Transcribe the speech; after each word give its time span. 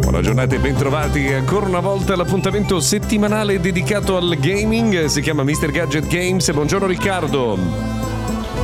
Buona 0.00 0.20
giornata 0.20 0.54
e 0.54 0.58
bentrovati 0.58 1.32
ancora 1.32 1.66
una 1.66 1.80
volta 1.80 2.12
all'appuntamento 2.12 2.78
settimanale 2.80 3.58
dedicato 3.60 4.16
al 4.16 4.36
gaming. 4.38 5.06
Si 5.06 5.20
chiama 5.20 5.42
Mr. 5.42 5.70
Gadget 5.70 6.06
Games. 6.06 6.52
Buongiorno 6.52 6.86
Riccardo. 6.86 7.58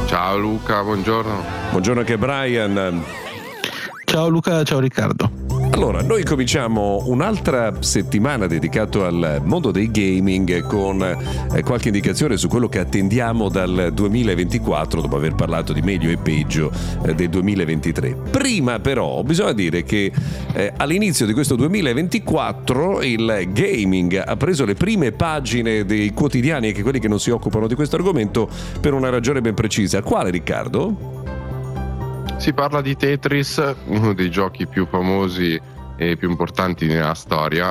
Ciao 0.07 0.39
Luca, 0.39 0.83
buongiorno. 0.83 1.43
Buongiorno 1.71 2.01
anche 2.01 2.19
Brian. 2.19 3.03
Ciao 4.05 4.29
Luca, 4.29 4.63
ciao 4.65 4.79
Riccardo. 4.81 5.40
Allora, 5.81 6.03
noi 6.03 6.25
cominciamo 6.25 7.05
un'altra 7.07 7.81
settimana 7.81 8.47
dedicata 8.47 9.07
al 9.07 9.41
mondo 9.43 9.71
dei 9.71 9.91
gaming 9.91 10.61
con 10.67 11.01
eh, 11.01 11.63
qualche 11.63 11.89
indicazione 11.89 12.37
su 12.37 12.49
quello 12.49 12.69
che 12.69 12.81
attendiamo 12.81 13.49
dal 13.49 13.89
2024 13.91 15.01
dopo 15.01 15.17
aver 15.17 15.35
parlato 15.35 15.73
di 15.73 15.81
meglio 15.81 16.11
e 16.11 16.19
peggio 16.19 16.71
eh, 17.03 17.15
del 17.15 17.31
2023. 17.31 18.15
Prima 18.31 18.79
però 18.79 19.23
bisogna 19.23 19.55
dire 19.55 19.83
che 19.83 20.13
eh, 20.53 20.71
all'inizio 20.77 21.25
di 21.25 21.33
questo 21.33 21.57
2024 21.57 23.01
il 23.01 23.49
gaming 23.51 24.23
ha 24.23 24.37
preso 24.37 24.67
le 24.67 24.75
prime 24.75 25.13
pagine 25.13 25.87
dei 25.87 26.13
quotidiani, 26.13 26.67
anche 26.67 26.83
quelli 26.83 27.01
che 27.01 27.09
non 27.09 27.19
si 27.19 27.31
occupano 27.31 27.67
di 27.67 27.75
questo 27.75 27.97
argomento, 27.97 28.51
per 28.83 28.93
una 28.93 29.09
ragione 29.09 29.41
ben 29.41 29.55
precisa. 29.55 30.03
Quale 30.03 30.29
Riccardo? 30.29 31.21
Si 32.41 32.55
parla 32.55 32.81
di 32.81 32.97
Tetris, 32.97 33.75
uno 33.87 34.15
dei 34.15 34.31
giochi 34.31 34.67
più 34.67 34.87
famosi 34.87 35.61
e 36.01 36.17
più 36.17 36.31
importanti 36.31 36.87
nella 36.87 37.13
storia. 37.13 37.71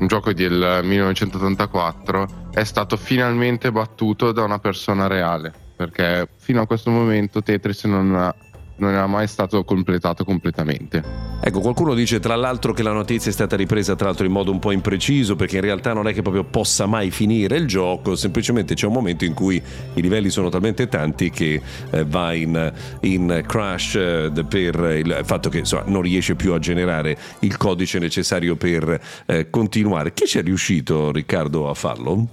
Un 0.00 0.06
gioco 0.08 0.32
del 0.32 0.80
1984 0.82 2.50
è 2.50 2.64
stato 2.64 2.96
finalmente 2.96 3.70
battuto 3.70 4.32
da 4.32 4.42
una 4.42 4.58
persona 4.58 5.06
reale, 5.06 5.52
perché 5.76 6.28
fino 6.38 6.60
a 6.60 6.66
questo 6.66 6.90
momento 6.90 7.40
Tetris 7.40 7.84
non 7.84 8.16
ha 8.16 8.34
non 8.78 8.92
era 8.92 9.06
mai 9.06 9.26
stato 9.26 9.64
completato 9.64 10.24
completamente. 10.24 11.28
Ecco, 11.40 11.60
qualcuno 11.60 11.94
dice 11.94 12.18
tra 12.18 12.34
l'altro 12.34 12.72
che 12.72 12.82
la 12.82 12.92
notizia 12.92 13.30
è 13.30 13.34
stata 13.34 13.56
ripresa 13.56 13.94
tra 13.94 14.06
l'altro 14.06 14.26
in 14.26 14.32
modo 14.32 14.50
un 14.50 14.58
po' 14.58 14.72
impreciso 14.72 15.36
perché 15.36 15.56
in 15.56 15.62
realtà 15.62 15.92
non 15.92 16.08
è 16.08 16.12
che 16.12 16.22
proprio 16.22 16.44
possa 16.44 16.86
mai 16.86 17.10
finire 17.10 17.56
il 17.56 17.66
gioco, 17.66 18.16
semplicemente 18.16 18.74
c'è 18.74 18.86
un 18.86 18.92
momento 18.92 19.24
in 19.24 19.34
cui 19.34 19.62
i 19.94 20.00
livelli 20.00 20.30
sono 20.30 20.48
talmente 20.48 20.88
tanti 20.88 21.30
che 21.30 21.60
eh, 21.90 22.04
va 22.04 22.32
in, 22.32 22.72
in 23.00 23.44
crash 23.46 23.94
eh, 23.94 24.44
per 24.48 24.74
il 24.96 25.20
fatto 25.24 25.48
che 25.48 25.58
insomma, 25.58 25.84
non 25.86 26.02
riesce 26.02 26.34
più 26.34 26.52
a 26.52 26.58
generare 26.58 27.16
il 27.40 27.56
codice 27.56 27.98
necessario 27.98 28.56
per 28.56 29.00
eh, 29.26 29.50
continuare. 29.50 30.12
Chi 30.12 30.26
ci 30.26 30.38
è 30.38 30.42
riuscito 30.42 31.12
Riccardo 31.12 31.68
a 31.68 31.74
farlo? 31.74 32.26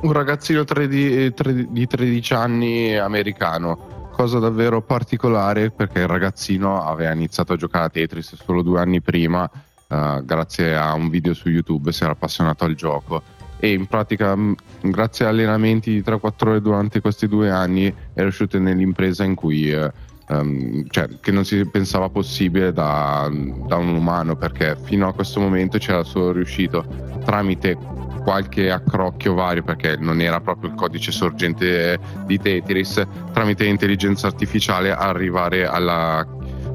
Un 0.00 0.12
ragazzino 0.12 0.64
di 0.64 1.32
13 1.32 2.34
anni 2.34 2.96
americano 2.96 3.94
cosa 4.14 4.38
davvero 4.38 4.80
particolare 4.80 5.70
perché 5.70 6.00
il 6.00 6.06
ragazzino 6.06 6.84
aveva 6.84 7.12
iniziato 7.12 7.52
a 7.52 7.56
giocare 7.56 7.86
a 7.86 7.88
Tetris 7.88 8.36
solo 8.36 8.62
due 8.62 8.80
anni 8.80 9.00
prima, 9.00 9.50
uh, 9.88 10.24
grazie 10.24 10.76
a 10.76 10.94
un 10.94 11.10
video 11.10 11.34
su 11.34 11.48
YouTube, 11.48 11.92
si 11.92 12.04
era 12.04 12.12
appassionato 12.12 12.64
al 12.64 12.74
gioco. 12.74 13.22
E 13.58 13.72
in 13.72 13.86
pratica 13.86 14.36
grazie 14.80 15.24
a 15.24 15.28
allenamenti 15.28 15.90
di 15.90 16.00
3-4 16.00 16.48
ore 16.48 16.60
durante 16.60 17.00
questi 17.00 17.26
due 17.26 17.50
anni 17.50 17.92
è 18.12 18.20
riuscito 18.20 18.58
nell'impresa 18.58 19.24
in 19.24 19.34
cui... 19.34 19.70
Uh, 19.70 19.90
Um, 20.26 20.86
cioè, 20.88 21.06
che 21.20 21.30
non 21.30 21.44
si 21.44 21.66
pensava 21.66 22.08
possibile 22.08 22.72
da, 22.72 23.30
da, 23.30 23.76
un 23.76 23.88
umano 23.88 24.36
perché 24.36 24.74
fino 24.82 25.06
a 25.06 25.12
questo 25.12 25.38
momento 25.38 25.76
c'era 25.76 26.02
solo 26.02 26.32
riuscito 26.32 26.82
tramite 27.26 27.76
qualche 28.24 28.70
accrocchio 28.70 29.34
vario 29.34 29.62
perché 29.62 29.96
non 29.98 30.20
era 30.20 30.40
proprio 30.40 30.70
il 30.70 30.76
codice 30.76 31.12
sorgente 31.12 32.00
di 32.24 32.40
Tetris. 32.40 33.06
Tramite 33.32 33.66
intelligenza 33.66 34.26
artificiale 34.26 34.90
arrivare 34.90 35.66
alla, 35.66 36.26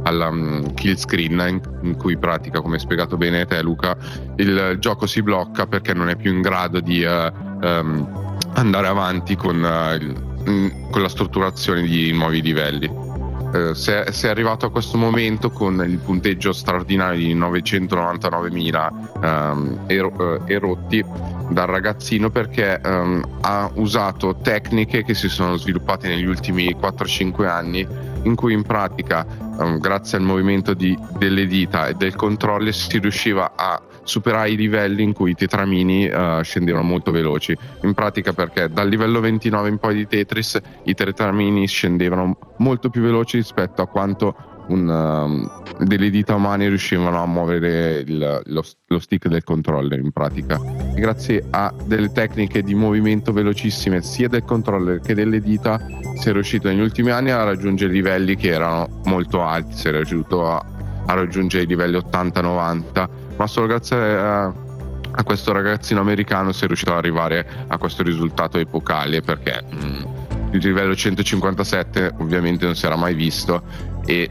alla 0.04 0.28
um, 0.28 0.74
kill 0.76 0.96
screen 0.96 1.62
in, 1.82 1.98
cui 1.98 2.18
pratica 2.18 2.62
come 2.62 2.76
hai 2.76 2.80
spiegato 2.80 3.18
bene 3.18 3.46
te 3.46 3.62
Luca 3.62 3.98
il 4.38 4.78
gioco 4.80 5.08
si 5.08 5.24
blocca 5.24 5.66
perché 5.66 5.94
non 5.94 6.10
è 6.10 6.16
più 6.16 6.32
in 6.32 6.42
grado 6.42 6.80
di 6.80 7.04
uh, 7.04 7.66
um, 7.66 8.38
andare 8.54 8.88
avanti 8.88 9.36
con, 9.36 9.58
uh, 9.58 10.90
con 10.92 11.02
la 11.02 11.10
strutturazione 11.10 11.82
di 11.82 12.12
nuovi 12.12 12.42
livelli 12.42 13.09
eh, 13.54 13.74
se, 13.74 14.04
è 14.04 14.28
arrivato 14.28 14.66
a 14.66 14.72
questo 14.72 14.98
momento 14.98 15.50
con 15.50 15.84
il 15.86 15.98
punteggio 15.98 16.54
straordinario 16.54 17.20
di 17.20 17.36
999.000 17.36 18.92
ehm, 19.24 19.84
ero, 19.88 20.46
eh, 20.46 20.54
erotti 20.54 21.04
dal 21.50 21.68
ragazzino 21.68 22.30
perché 22.30 22.80
ehm, 22.80 23.40
ha 23.42 23.70
usato 23.76 24.36
tecniche 24.36 25.04
che 25.04 25.14
si 25.14 25.30
sono 25.30 25.58
sviluppate 25.58 26.08
negli 26.08 26.26
ultimi 26.26 26.76
4-5 26.80 27.48
anni 27.48 27.88
in 28.24 28.36
cui 28.36 28.54
in 28.54 28.64
pratica 28.64 29.26
ehm, 29.60 29.80
grazie 29.80 30.18
al 30.18 30.24
movimento 30.24 30.74
di, 30.74 30.98
delle 31.18 31.48
dita 31.48 31.88
e 31.88 31.94
del 31.96 32.16
controllo 32.16 32.72
si 32.72 33.00
riusciva 33.00 33.54
a 33.56 33.82
superare 34.04 34.52
i 34.52 34.56
livelli 34.56 35.04
in 35.04 35.14
cui 35.14 35.32
i 35.32 35.36
tetramini 35.36 36.08
uh, 36.08 36.42
scendevano 36.42 36.84
molto 36.84 37.12
veloci. 37.12 37.56
In 37.84 37.94
pratica 37.94 38.34
perché 38.34 38.70
dal 38.70 38.88
livello 38.88 39.20
29 39.20 39.70
in 39.70 39.78
poi 39.78 39.96
di 39.96 40.08
Tetris 40.08 40.60
i 40.84 40.94
tetramini 40.94 41.68
scendevano 41.68 42.38
molto 42.58 42.90
più 42.90 43.02
veloci 43.02 43.38
rispetto 43.38 43.82
a 43.82 43.88
quanto 43.88 44.36
un, 44.70 44.88
um, 44.88 45.86
delle 45.86 46.10
dita 46.10 46.36
umane 46.36 46.68
riuscivano 46.68 47.22
a 47.22 47.26
muovere 47.26 48.00
il, 48.00 48.42
lo, 48.46 48.64
lo, 48.88 49.00
stick 49.00 49.28
del 49.28 49.44
controller 49.44 50.00
in 50.00 50.12
pratica. 50.12 50.60
Grazie 50.96 51.46
a 51.50 51.74
delle 51.86 52.12
tecniche 52.12 52.62
di 52.62 52.74
movimento 52.76 53.32
velocissime 53.32 54.02
sia 54.02 54.28
del 54.28 54.44
controller 54.44 55.00
che 55.00 55.14
delle 55.14 55.42
dita 55.42 55.80
si 56.16 56.30
è 56.30 56.32
riuscito 56.34 56.68
negli 56.68 56.82
ultimi 56.82 57.12
anni 57.12 57.32
a 57.32 57.44
raggiungere 57.44 57.92
livelli 57.92 58.36
che 58.36 58.50
erano 58.50 59.02
molto 59.06 59.44
alti, 59.44 59.76
si 59.76 59.88
è 59.88 59.92
riuscito 59.92 60.48
a, 60.48 60.64
a 61.06 61.14
raggiungere 61.14 61.64
i 61.64 61.68
livelli 61.68 61.98
80-90 61.98 63.10
ma 63.40 63.48
solo 63.48 63.68
grazie 63.68 63.96
a, 63.96 64.44
a 64.48 65.24
questo 65.24 65.54
ragazzino 65.54 66.02
americano 66.02 66.52
si 66.52 66.66
è 66.66 66.68
riuscito 66.68 66.92
ad 66.92 66.98
arrivare 66.98 67.48
a 67.68 67.78
questo 67.78 68.04
risultato 68.04 68.58
epocale 68.58 69.22
perché 69.22 69.64
mh, 69.68 69.86
mm, 69.86 70.04
il 70.52 70.60
livello 70.62 70.94
157 70.94 72.16
ovviamente 72.18 72.66
non 72.66 72.76
si 72.76 72.86
era 72.86 72.98
mai 72.98 73.14
visto 73.14 73.64
e 74.06 74.30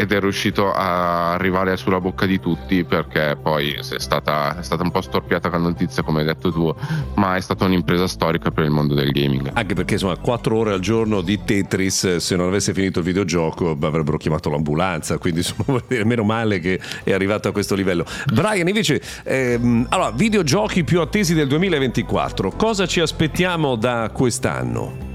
ed 0.00 0.12
è 0.12 0.20
riuscito 0.20 0.72
a 0.72 1.34
arrivare 1.34 1.76
sulla 1.76 2.00
bocca 2.00 2.24
di 2.24 2.40
tutti 2.40 2.84
perché 2.84 3.36
poi 3.40 3.72
è 3.72 3.82
stata, 3.82 4.58
è 4.58 4.62
stata 4.62 4.82
un 4.82 4.90
po' 4.90 5.02
storpiata 5.02 5.50
la 5.50 5.58
notizia 5.58 6.02
come 6.02 6.20
hai 6.20 6.24
detto 6.24 6.50
tu 6.50 6.74
ma 7.16 7.36
è 7.36 7.40
stata 7.40 7.66
un'impresa 7.66 8.06
storica 8.06 8.50
per 8.50 8.64
il 8.64 8.70
mondo 8.70 8.94
del 8.94 9.10
gaming 9.10 9.50
anche 9.52 9.74
perché 9.74 9.94
insomma 9.94 10.16
4 10.16 10.56
ore 10.56 10.72
al 10.72 10.80
giorno 10.80 11.20
di 11.20 11.38
Tetris 11.44 12.16
se 12.16 12.36
non 12.36 12.48
avesse 12.48 12.72
finito 12.72 13.00
il 13.00 13.04
videogioco 13.04 13.76
avrebbero 13.78 14.16
chiamato 14.16 14.48
l'ambulanza 14.48 15.18
quindi 15.18 15.40
insomma, 15.40 15.82
meno 16.04 16.22
male 16.22 16.60
che 16.60 16.80
è 17.04 17.12
arrivato 17.12 17.48
a 17.48 17.52
questo 17.52 17.74
livello 17.74 18.06
Brian 18.32 18.68
invece 18.68 19.02
ehm, 19.22 19.86
allora 19.90 20.12
videogiochi 20.12 20.82
più 20.82 21.02
attesi 21.02 21.34
del 21.34 21.46
2024 21.46 22.52
cosa 22.52 22.86
ci 22.86 23.00
aspettiamo 23.00 23.76
da 23.76 24.10
quest'anno? 24.14 25.09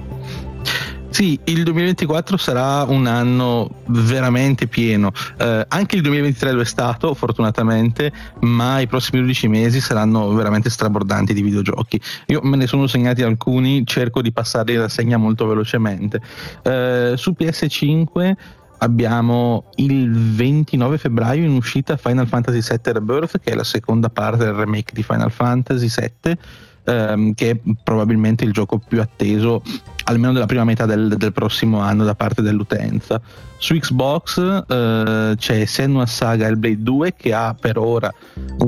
Sì, 1.16 1.40
il 1.46 1.64
2024 1.64 2.36
sarà 2.36 2.84
un 2.84 3.06
anno 3.06 3.84
veramente 3.86 4.68
pieno. 4.68 5.14
Eh, 5.38 5.66
anche 5.70 5.96
il 5.96 6.02
2023 6.02 6.52
lo 6.52 6.60
è 6.60 6.66
stato, 6.66 7.14
fortunatamente, 7.14 8.12
ma 8.42 8.82
i 8.82 8.88
prossimi 8.88 9.22
12 9.22 9.48
mesi 9.48 9.80
saranno 9.80 10.34
veramente 10.34 10.70
strabordanti 10.70 11.34
di 11.34 11.42
videogiochi. 11.42 12.02
Io 12.26 12.42
me 12.44 12.58
ne 12.58 12.68
sono 12.68 12.86
segnati 12.88 13.24
alcuni, 13.24 13.86
cerco 13.86 14.22
di 14.22 14.34
passarli 14.34 14.74
in 14.74 14.82
rassegna 14.82 15.16
molto 15.16 15.48
velocemente. 15.48 16.20
Eh, 16.64 17.14
su 17.16 17.34
PS5 17.40 18.34
abbiamo 18.80 19.70
il 19.76 20.12
29 20.12 20.98
febbraio 20.98 21.46
in 21.46 21.56
uscita 21.56 21.96
Final 21.96 22.28
Fantasy 22.28 22.60
VII 22.60 22.92
Rebirth, 22.92 23.40
che 23.40 23.52
è 23.52 23.56
la 23.56 23.64
seconda 23.64 24.10
parte 24.10 24.44
del 24.44 24.54
remake 24.54 24.92
di 24.94 25.02
Final 25.02 25.32
Fantasy 25.32 25.88
VII 25.88 26.38
ehm, 26.86 27.34
che 27.34 27.50
è 27.52 27.60
probabilmente 27.84 28.46
il 28.46 28.54
gioco 28.54 28.80
più 28.80 29.02
atteso 29.02 29.62
almeno 30.06 30.34
della 30.34 30.46
prima 30.46 30.64
metà 30.64 30.86
del, 30.86 31.16
del 31.18 31.34
prossimo 31.34 31.80
anno 31.80 32.04
da 32.04 32.16
parte 32.16 32.42
dell'utenza. 32.42 33.20
Su 33.58 33.76
Xbox 33.76 34.64
eh, 34.68 35.34
c'è 35.38 35.66
Senua 35.66 36.06
Saga 36.06 36.48
Hellblade 36.48 36.84
2 36.84 37.14
che 37.16 37.34
ha 37.34 37.56
per 37.60 37.78
ora 37.78 38.14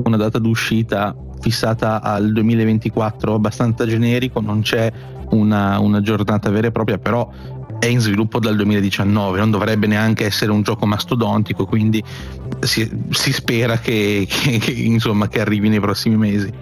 una 0.04 0.16
data 0.16 0.38
d'uscita 0.38 1.14
fissata 1.40 2.02
al 2.02 2.32
2024 2.32 3.34
abbastanza 3.34 3.86
generico, 3.86 4.40
non 4.40 4.62
c'è 4.62 4.92
una, 5.30 5.78
una 5.78 6.00
giornata 6.00 6.50
vera 6.50 6.68
e 6.68 6.72
propria, 6.72 6.98
però 6.98 7.30
è 7.78 7.86
in 7.86 8.00
sviluppo 8.00 8.38
dal 8.38 8.56
2019, 8.56 9.38
non 9.38 9.50
dovrebbe 9.50 9.86
neanche 9.86 10.24
essere 10.24 10.50
un 10.50 10.62
gioco 10.62 10.86
mastodontico, 10.86 11.64
quindi 11.64 12.02
si, 12.60 12.90
si 13.10 13.32
spera 13.32 13.78
che, 13.78 14.26
che, 14.28 14.58
che, 14.58 14.70
insomma, 14.72 15.28
che, 15.28 15.40
arrivi 15.40 15.68
nei 15.68 15.80
prossimi 15.80 16.16
mesi. 16.16 16.52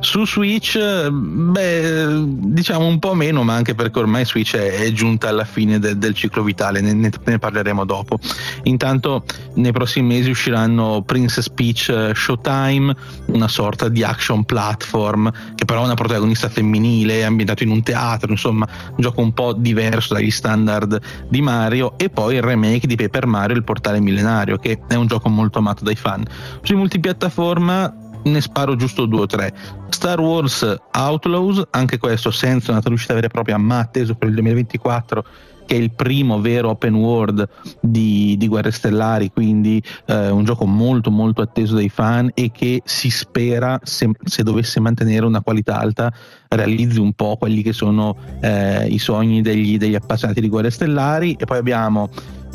Su 0.00 0.26
Switch, 0.26 0.78
beh, 1.08 2.24
diciamo 2.24 2.86
un 2.86 2.98
po' 2.98 3.14
meno, 3.14 3.42
ma 3.42 3.54
anche 3.54 3.74
perché 3.74 3.98
ormai 3.98 4.24
Switch 4.24 4.56
è, 4.56 4.78
è 4.78 4.92
giunta 4.92 5.28
alla 5.28 5.44
fine 5.44 5.78
de, 5.78 5.98
del 5.98 6.14
ciclo 6.14 6.42
vitale, 6.42 6.80
ne, 6.80 6.92
ne, 6.92 7.38
parleremo 7.38 7.84
dopo. 7.84 8.18
Intanto 8.64 9.24
nei 9.54 9.72
prossimi 9.72 10.06
mesi 10.06 10.30
usciranno 10.30 11.02
Princess 11.04 11.48
Peach 11.50 11.88
eh, 11.88 12.12
Showtime, 12.14 12.94
una 13.26 13.48
sorta 13.48 13.88
di 13.88 14.02
action 14.02 14.44
platform, 14.44 15.30
che 15.54 15.64
però 15.64 15.82
ha 15.82 15.84
una 15.84 15.94
protagonista 15.94 16.48
femminile, 16.48 17.24
ambientato 17.24 17.62
in 17.62 17.70
un 17.70 17.82
teatro, 17.82 18.30
insomma, 18.30 18.66
un 18.90 18.96
gioco 18.98 19.20
un 19.20 19.32
po' 19.32 19.52
diverso 19.52 20.14
dagli 20.14 20.30
standard 20.62 21.00
di 21.28 21.42
Mario, 21.42 21.98
e 21.98 22.08
poi 22.08 22.36
il 22.36 22.42
remake 22.42 22.86
di 22.86 22.96
Paper 22.96 23.26
Mario, 23.26 23.56
il 23.56 23.64
portale 23.64 24.00
millenario, 24.00 24.56
che 24.56 24.80
è 24.86 24.94
un 24.94 25.06
gioco 25.06 25.28
molto 25.28 25.58
amato 25.58 25.84
dai 25.84 25.96
fan. 25.96 26.24
Sui 26.62 26.76
multipiattaforma 26.76 27.94
ne 28.24 28.40
sparo 28.40 28.76
giusto 28.76 29.06
due 29.06 29.22
o 29.22 29.26
tre. 29.26 29.52
Star 29.88 30.20
Wars 30.20 30.76
Outlaws, 30.92 31.62
anche 31.70 31.98
questo 31.98 32.30
senza 32.30 32.70
una 32.70 32.80
riuscita 32.84 33.14
vera 33.14 33.26
e 33.26 33.30
propria, 33.30 33.58
ma 33.58 33.80
atteso 33.80 34.14
per 34.14 34.28
il 34.28 34.34
2024 34.34 35.24
che 35.72 35.78
è 35.78 35.80
il 35.80 35.92
primo 35.92 36.38
vero 36.38 36.68
open 36.68 36.94
world 36.94 37.48
di, 37.80 38.36
di 38.36 38.46
Guerre 38.46 38.70
Stellari, 38.70 39.30
quindi 39.30 39.82
eh, 40.04 40.28
un 40.28 40.44
gioco 40.44 40.66
molto 40.66 41.10
molto 41.10 41.40
atteso 41.40 41.76
dai 41.76 41.88
fan 41.88 42.30
e 42.34 42.50
che 42.52 42.82
si 42.84 43.08
spera, 43.08 43.80
se, 43.82 44.10
se, 44.22 44.42
dovesse 44.42 44.80
mantenere 44.80 45.24
una 45.24 45.40
qualità 45.40 45.78
alta, 45.78 46.12
realizzi 46.48 46.98
un 46.98 47.14
po' 47.14 47.36
quelli 47.38 47.62
che 47.62 47.72
sono 47.72 48.14
eh, 48.40 48.86
i 48.86 48.98
sogni 48.98 49.40
degli, 49.40 49.78
degli 49.78 49.94
appassionati 49.94 50.42
di 50.42 50.48
Guerre 50.50 50.68
Stellari. 50.68 51.36
E 51.38 51.46
poi 51.46 51.56
abbiamo 51.56 52.10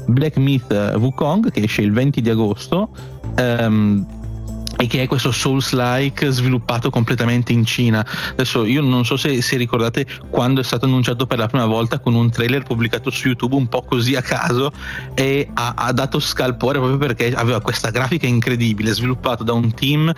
Black 0.05 0.37
Myth 0.37 0.71
Wukong 0.71 1.49
che 1.49 1.61
esce 1.61 1.81
il 1.81 1.91
20 1.91 2.21
di 2.21 2.29
agosto. 2.29 2.89
Um, 3.39 4.05
e 4.77 4.87
che 4.87 5.03
è 5.03 5.07
questo 5.07 5.31
Souls-like 5.31 6.29
sviluppato 6.29 6.89
completamente 6.89 7.51
in 7.51 7.65
Cina. 7.65 8.05
Adesso 8.31 8.65
io 8.65 8.81
non 8.81 9.05
so 9.05 9.17
se, 9.17 9.41
se, 9.41 9.57
ricordate 9.57 10.05
quando 10.29 10.61
è 10.61 10.63
stato 10.63 10.85
annunciato 10.85 11.25
per 11.25 11.39
la 11.39 11.47
prima 11.47 11.65
volta 11.65 11.99
con 11.99 12.13
un 12.13 12.29
trailer 12.29 12.63
pubblicato 12.63 13.09
su 13.09 13.27
YouTube 13.27 13.55
un 13.55 13.67
po' 13.67 13.81
così 13.81 14.15
a 14.15 14.21
caso 14.21 14.71
e 15.15 15.49
ha, 15.53 15.73
ha 15.75 15.91
dato 15.91 16.19
scalpore 16.19 16.77
proprio 16.77 16.97
perché 16.97 17.33
aveva 17.33 17.59
questa 17.61 17.89
grafica 17.89 18.27
incredibile 18.27 18.91
sviluppato 18.93 19.43
da 19.43 19.53
un 19.53 19.73
team 19.73 20.13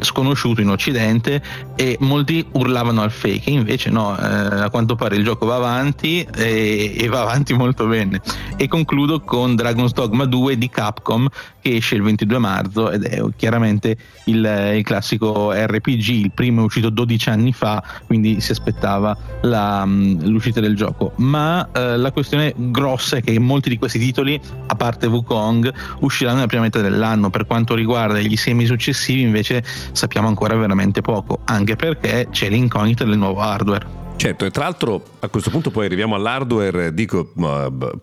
sconosciuto 0.00 0.60
in 0.60 0.68
occidente 0.68 1.42
e 1.76 1.96
molti 2.00 2.46
urlavano 2.52 3.02
al 3.02 3.10
fake 3.10 3.50
invece 3.50 3.90
no 3.90 4.16
eh, 4.18 4.22
a 4.22 4.70
quanto 4.70 4.96
pare 4.96 5.16
il 5.16 5.24
gioco 5.24 5.46
va 5.46 5.56
avanti 5.56 6.26
e, 6.34 6.94
e, 6.96 7.08
va 7.08 7.20
avanti 7.22 7.52
molto 7.52 7.86
bene 7.86 8.20
e 8.56 8.68
concludo 8.68 9.20
con 9.20 9.54
Dragon's 9.54 9.92
Dogma 9.92 10.24
2 10.24 10.58
di 10.58 10.68
Capcom 10.68 11.28
che 11.60 11.76
esce 11.76 11.94
il 11.94 12.02
22 12.02 12.38
marzo 12.38 12.90
ed 12.90 13.04
è 13.04 13.22
chiaramente 13.36 13.96
il, 14.24 14.72
il 14.76 14.82
classico 14.84 15.52
RPG 15.52 16.08
il 16.08 16.32
primo 16.32 16.62
è 16.62 16.64
uscito 16.64 16.90
12 16.90 17.28
anni 17.28 17.52
fa 17.52 17.82
quindi 18.06 18.40
si 18.40 18.52
aspettava 18.52 19.16
la, 19.42 19.84
mm, 19.84 20.22
l'uscita 20.22 20.60
del 20.60 20.74
gioco 20.74 21.12
ma 21.16 21.68
eh, 21.72 21.96
la 21.96 22.12
questione 22.12 22.52
grossa 22.56 23.18
è 23.18 23.22
che 23.22 23.38
molti 23.38 23.68
di 23.68 23.78
questi 23.78 23.98
titoli 23.98 24.40
a 24.66 24.74
parte 24.74 25.06
Wukong 25.06 25.72
usciranno 26.00 26.36
nella 26.36 26.46
prima 26.46 26.62
metà 26.62 26.80
dell'anno 26.80 27.30
per 27.30 27.46
quanto 27.46 27.74
riguarda 27.74 28.18
gli 28.20 28.36
semi 28.36 28.64
successivi 28.66 29.20
invece 29.20 29.62
sappiamo 29.92 30.28
ancora 30.28 30.54
veramente 30.56 31.00
poco, 31.00 31.40
anche 31.44 31.76
perché 31.76 32.28
c'è 32.30 32.48
l'incognita 32.48 33.04
del 33.04 33.18
nuovo 33.18 33.40
hardware. 33.40 34.08
Certo, 34.20 34.44
e 34.44 34.50
tra 34.50 34.64
l'altro 34.64 35.02
a 35.20 35.28
questo 35.28 35.48
punto 35.48 35.70
poi 35.70 35.86
arriviamo 35.86 36.14
all'hardware, 36.14 36.92
dico, 36.92 37.32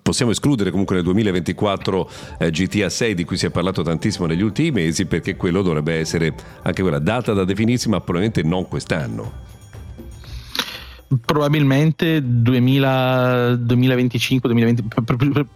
possiamo 0.02 0.32
escludere 0.32 0.72
comunque 0.72 0.96
nel 0.96 1.04
2024 1.04 2.10
eh, 2.40 2.50
GTA 2.50 2.90
6 2.90 3.14
di 3.14 3.24
cui 3.24 3.38
si 3.38 3.46
è 3.46 3.52
parlato 3.52 3.84
tantissimo 3.84 4.26
negli 4.26 4.42
ultimi 4.42 4.72
mesi 4.72 5.06
perché 5.06 5.36
quello 5.36 5.62
dovrebbe 5.62 5.94
essere 5.94 6.34
anche 6.64 6.82
quella 6.82 6.98
data 6.98 7.34
da 7.34 7.44
definirsi 7.44 7.88
ma 7.88 8.02
probabilmente 8.02 8.42
non 8.42 8.68
quest'anno 8.68 9.57
probabilmente 11.24 12.22
2000, 12.22 13.56
2025, 13.56 14.50
2020, 14.50 15.04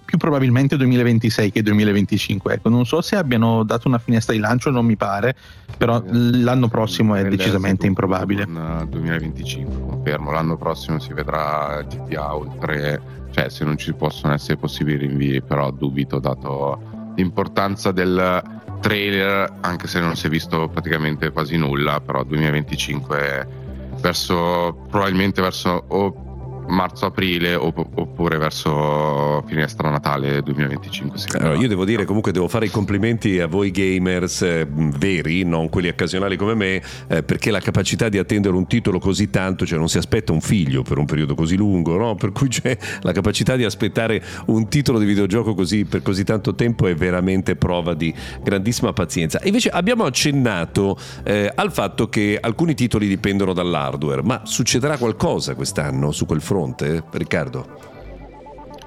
più 0.05 0.17
probabilmente 0.17 0.77
2026 0.77 1.51
che 1.51 1.61
2025. 1.61 2.53
Ecco, 2.53 2.69
non 2.69 2.85
so 2.85 3.01
se 3.01 3.15
abbiano 3.15 3.63
dato 3.63 3.87
una 3.87 3.97
finestra 3.97 4.33
di 4.33 4.39
lancio, 4.39 4.69
non 4.69 4.85
mi 4.85 4.95
pare, 4.95 5.35
però 5.77 6.01
l'anno 6.09 6.67
prossimo 6.67 7.15
è 7.15 7.27
decisamente 7.27 7.85
improbabile. 7.85 8.45
2025, 8.45 9.79
confermo. 9.87 10.31
L'anno 10.31 10.55
prossimo 10.55 10.99
si 10.99 11.13
vedrà 11.13 11.83
GTA 11.87 12.35
oltre, 12.35 13.01
cioè 13.31 13.49
se 13.49 13.65
non 13.65 13.77
ci 13.77 13.93
possono 13.93 14.33
essere 14.33 14.57
possibili 14.57 14.97
rinvii, 14.97 15.41
però 15.41 15.71
dubito 15.71 16.19
dato 16.19 17.13
l'importanza 17.15 17.91
del 17.91 18.41
trailer, 18.79 19.57
anche 19.61 19.87
se 19.87 19.99
non 19.99 20.15
si 20.15 20.27
è 20.27 20.29
visto 20.29 20.69
praticamente 20.69 21.29
quasi 21.31 21.57
nulla, 21.57 21.99
però 21.99 22.23
2025 22.23 23.59
verso 24.01 24.75
probabilmente 24.89 25.41
verso 25.41 25.83
o 25.89 26.30
marzo-aprile 26.71 27.53
oppure 27.55 28.37
verso 28.37 29.43
finestra 29.45 29.89
Natale 29.89 30.41
2025. 30.41 31.19
Allora, 31.39 31.55
io 31.55 31.67
devo 31.67 31.85
dire 31.85 32.05
comunque 32.05 32.31
devo 32.31 32.47
fare 32.47 32.65
i 32.65 32.69
complimenti 32.69 33.39
a 33.39 33.47
voi 33.47 33.71
gamers 33.71 34.41
eh, 34.41 34.67
veri, 34.69 35.43
non 35.43 35.69
quelli 35.69 35.89
occasionali 35.89 36.37
come 36.37 36.55
me, 36.55 36.81
eh, 37.07 37.23
perché 37.23 37.51
la 37.51 37.59
capacità 37.59 38.09
di 38.09 38.17
attendere 38.17 38.55
un 38.55 38.67
titolo 38.67 38.99
così 38.99 39.29
tanto, 39.29 39.65
cioè 39.65 39.77
non 39.77 39.89
si 39.89 39.97
aspetta 39.97 40.31
un 40.31 40.41
figlio 40.41 40.81
per 40.81 40.97
un 40.97 41.05
periodo 41.05 41.35
così 41.35 41.55
lungo, 41.55 41.97
no? 41.97 42.15
per 42.15 42.31
cui 42.31 42.47
c'è 42.47 42.77
la 43.01 43.11
capacità 43.11 43.55
di 43.55 43.65
aspettare 43.65 44.23
un 44.47 44.67
titolo 44.69 44.97
di 44.97 45.05
videogioco 45.05 45.53
così, 45.53 45.85
per 45.85 46.01
così 46.01 46.23
tanto 46.23 46.55
tempo 46.55 46.87
è 46.87 46.95
veramente 46.95 47.55
prova 47.55 47.93
di 47.93 48.13
grandissima 48.41 48.93
pazienza. 48.93 49.39
Invece 49.43 49.69
abbiamo 49.69 50.05
accennato 50.05 50.97
eh, 51.23 51.51
al 51.53 51.71
fatto 51.71 52.07
che 52.07 52.37
alcuni 52.39 52.73
titoli 52.73 53.07
dipendono 53.07 53.53
dall'hardware, 53.53 54.23
ma 54.23 54.41
succederà 54.45 54.97
qualcosa 54.97 55.53
quest'anno 55.53 56.11
su 56.11 56.25
quel 56.25 56.41
fronte? 56.41 56.60
Fronte, 56.61 57.03
Riccardo? 57.09 57.79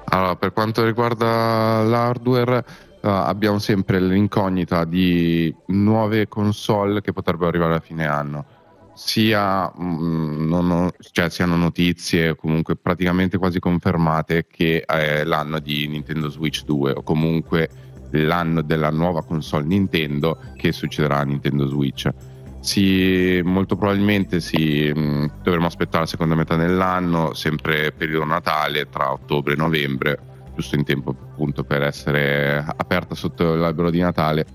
Allora, 0.05 0.35
per 0.37 0.53
quanto 0.53 0.85
riguarda 0.85 1.81
l'hardware, 1.83 2.63
uh, 3.01 3.07
abbiamo 3.07 3.59
sempre 3.59 3.99
l'incognita 3.99 4.85
di 4.85 5.53
nuove 5.67 6.27
console 6.27 7.01
che 7.01 7.11
potrebbero 7.11 7.49
arrivare 7.49 7.75
a 7.75 7.79
fine 7.79 8.05
anno. 8.05 8.45
Sia, 8.93 9.69
mm, 9.77 10.47
non, 10.47 10.89
cioè, 11.11 11.29
siano 11.29 11.57
notizie 11.57 12.35
comunque 12.35 12.77
praticamente 12.77 13.37
quasi 13.37 13.59
confermate 13.59 14.47
che 14.47 14.83
è 14.85 15.25
l'anno 15.25 15.59
di 15.59 15.85
Nintendo 15.87 16.29
Switch 16.29 16.63
2 16.63 16.91
o 16.91 17.03
comunque 17.03 17.69
l'anno 18.11 18.61
della 18.61 18.91
nuova 18.91 19.25
console 19.25 19.65
Nintendo 19.65 20.39
che 20.55 20.71
succederà 20.71 21.17
a 21.17 21.23
Nintendo 21.23 21.67
Switch 21.67 22.09
si, 22.65 23.41
molto 23.43 23.75
probabilmente 23.75 24.41
si, 24.41 24.91
mh, 24.93 24.99
mm, 24.99 25.25
dovremo 25.43 25.67
aspettare 25.67 26.03
la 26.03 26.09
seconda 26.09 26.33
metà 26.33 26.55
dell'anno, 26.55 27.35
sempre 27.35 27.91
periodo 27.91 28.25
Natale, 28.25 28.89
tra 28.89 29.11
ottobre 29.11 29.53
e 29.53 29.55
novembre, 29.55 30.19
giusto 30.55 30.75
in 30.75 30.83
tempo 30.83 31.11
appunto 31.11 31.63
per 31.63 31.83
essere 31.83 32.65
aperta 32.75 33.13
sotto 33.13 33.53
l'albero 33.53 33.91
di 33.91 33.99
Natale. 33.99 34.45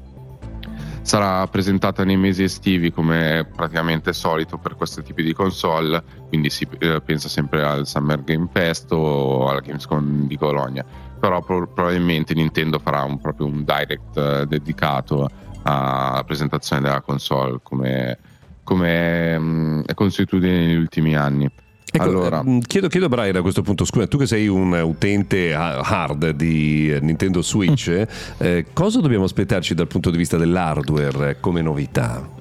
Sarà 1.03 1.47
presentata 1.47 2.05
nei 2.05 2.17
mesi 2.17 2.43
estivi 2.43 2.93
come 2.93 3.49
praticamente 3.55 4.13
solito 4.13 4.59
per 4.59 4.75
questi 4.75 5.03
tipi 5.03 5.23
di 5.23 5.33
console, 5.33 6.03
quindi 6.29 6.51
si 6.51 6.67
eh, 6.81 7.01
pensa 7.01 7.29
sempre 7.29 7.65
al 7.65 7.87
Summer 7.87 8.25
Game 8.25 8.49
Fest 8.53 8.91
o 8.91 9.49
alla 9.49 9.61
Gamescom 9.61 10.27
di 10.27 10.37
Bologna, 10.37 10.85
però 11.19 11.43
pro- 11.43 11.69
probabilmente 11.69 12.35
Nintendo 12.35 12.81
farà 12.81 13.05
un, 13.05 13.21
proprio 13.21 13.47
un 13.47 13.65
direct 13.65 14.17
eh, 14.17 14.47
dedicato 14.47 15.31
alla 15.63 16.23
presentazione 16.25 16.83
della 16.83 17.01
console 17.01 17.61
come, 17.63 18.19
come 18.65 19.39
mh, 19.39 19.45
mm, 19.45 19.81
è 19.87 19.95
consuetudine 19.95 20.67
negli 20.67 20.77
ultimi 20.77 21.15
anni. 21.17 21.51
Ecco, 21.93 22.05
allora. 22.05 22.43
Mm, 22.43 22.61
chiedo, 22.61 22.89
chiedo, 22.89 23.07
a 23.07 23.09
Brian 23.09 23.37
a 23.37 23.43
questo 23.43 23.63
punto, 23.63 23.85
scusa, 23.85 24.07
tu 24.07 24.17
che 24.17 24.27
sei 24.27 24.47
un 24.47 24.73
utente 24.73 25.53
hard 25.55 26.31
di 26.31 26.97
Nintendo 27.01 27.43
Switch, 27.43 27.91
mm. 27.91 28.05
eh, 28.39 28.67
cosa 28.73 29.01
dobbiamo 29.01 29.25
aspettarci 29.25 29.75
dal 29.75 29.89
punto 29.89 30.11
di 30.11 30.17
vista 30.17 30.37
dell'hardware 30.37 31.39
come 31.41 31.63
novità? 31.63 32.39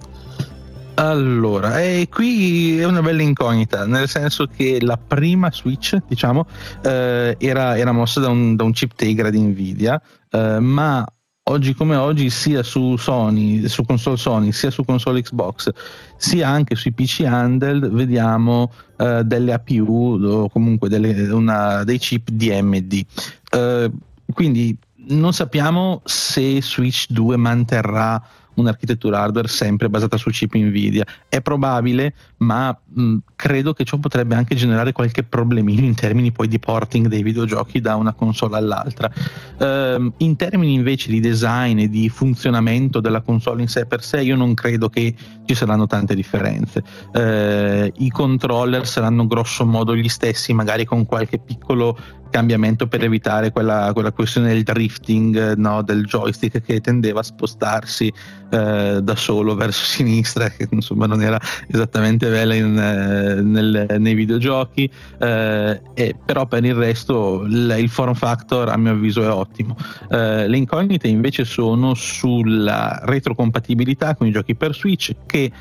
Allora, 1.00 1.82
eh, 1.82 2.10
qui 2.12 2.78
è 2.78 2.84
una 2.84 3.02
bella 3.02 3.22
incognita, 3.22 3.86
nel 3.86 4.10
senso 4.10 4.48
che 4.54 4.80
la 4.82 4.98
prima 4.98 5.50
Switch, 5.50 5.98
diciamo, 6.06 6.46
eh, 6.84 7.38
era, 7.40 7.78
era, 7.78 7.94
mossa 7.94 8.20
da 8.20 8.28
un, 8.28 8.58
da 8.58 8.66
un, 8.66 8.74
chip 8.74 8.94
Tegra 8.96 9.30
di 9.30 9.40
Nvidia, 9.40 10.00
eh, 10.30 10.60
ma 10.60 11.06
oggi 11.50 11.74
come 11.74 11.96
oggi 11.96 12.30
sia 12.30 12.64
su 12.64 12.96
Sony, 12.96 13.68
su 13.68 13.84
console 13.84 14.18
Sony, 14.18 14.52
sia 14.52 14.72
su 14.72 14.84
console 14.84 15.22
Xbox, 15.22 15.70
sia 16.16 16.48
anche 16.48 16.76
sui 16.76 16.92
PC 16.92 17.22
handheld 17.22 17.90
vediamo 17.90 18.72
uh, 18.98 19.22
delle 19.24 19.54
APU 19.54 20.20
o 20.22 20.50
comunque 20.50 20.90
delle, 20.90 21.30
una, 21.32 21.84
dei 21.84 21.98
chip 21.98 22.30
DMD. 22.30 23.06
Eh, 23.52 23.92
quindi 24.32 24.78
non 25.08 25.34
sappiamo 25.34 26.02
se 26.06 26.62
Switch 26.62 27.06
2 27.10 27.36
manterrà 27.36 28.22
un'architettura 28.60 29.20
hardware 29.20 29.48
sempre 29.48 29.90
basata 29.90 30.18
su 30.18 30.30
chip 30.30 30.56
Nvidia. 30.56 31.06
È 31.28 31.42
probabile, 31.42 32.14
ma 32.38 32.78
mh, 32.86 33.18
credo 33.36 33.74
che 33.74 33.84
ciò 33.84 33.98
potrebbe 33.98 34.36
anche 34.36 34.56
generare 34.56 34.92
qualche 34.92 35.24
problemino 35.24 35.86
in 35.86 35.96
termini 35.96 36.32
poi 36.32 36.48
di 36.48 36.60
porting 36.60 37.08
dei 37.08 37.24
videogiochi 37.24 37.82
da 37.82 37.96
una 37.96 38.14
console 38.14 38.58
all'altra. 38.58 39.12
Uh, 39.58 40.12
in 40.18 40.36
termini 40.36 40.74
invece 40.74 41.10
di 41.10 41.20
design 41.20 41.80
e 41.80 41.90
di 41.90 42.10
funzionamento 42.10 43.00
della 43.00 43.22
console 43.22 43.62
in 43.62 43.68
sé 43.68 43.86
per 43.86 44.04
sé, 44.04 44.22
io 44.22 44.36
non 44.36 44.54
credo 44.54 44.90
che 44.90 45.14
ci 45.46 45.56
saranno 45.56 45.88
tante 45.88 46.16
differenze. 46.16 46.84
Uh, 47.14 47.92
I 48.04 48.10
controller 48.12 48.86
saranno 48.86 49.26
grosso 49.28 49.66
modo 49.66 49.96
gli 49.96 50.10
stessi, 50.10 50.54
magari 50.54 50.86
con 50.86 51.06
qualche 51.06 51.40
piccolo 51.40 51.98
cambiamento 52.30 52.88
per 52.88 53.04
evitare 53.04 53.52
quella, 53.52 53.92
quella 53.94 54.12
questione 54.12 54.50
del 54.50 54.64
drifting 54.64 55.56
no, 55.56 55.82
del 55.82 56.06
joystick 56.06 56.62
che 56.62 56.80
tendeva 56.80 57.22
a 57.22 57.24
spostarsi 57.24 58.14
eh, 58.50 59.00
da 59.02 59.16
solo 59.16 59.56
verso 59.56 59.84
sinistra, 59.86 60.50
che 60.50 60.68
insomma 60.72 61.06
non 61.06 61.22
era 61.22 61.40
esattamente 61.68 62.30
bella 62.30 62.54
in, 62.54 62.78
eh, 62.78 63.42
nel, 63.42 63.96
nei 64.00 64.14
videogiochi, 64.14 64.90
eh, 65.20 65.82
e, 65.94 66.16
però 66.26 66.46
per 66.48 66.64
il 66.66 66.76
resto 66.76 67.44
il, 67.46 67.76
il, 67.78 67.90
form 67.90 68.14
factor 68.14 68.70
a 68.70 68.78
mio 68.78 68.92
avviso 68.92 69.24
è 69.24 69.30
ottimo. 69.30 69.76
Eh, 70.10 70.48
le 70.48 70.58
incognite 70.58 71.08
invece 71.08 71.46
sono 71.46 71.94
sulla 71.94 73.00
retrocompatibilità 73.04 74.16
con 74.16 74.28
i 74.28 74.32
giochi 74.32 74.56
per 74.56 74.76
Switch 74.76 75.16
che 75.26 75.52